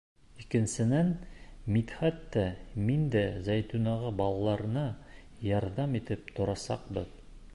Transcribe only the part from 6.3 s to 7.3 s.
торасаҡбыҙ.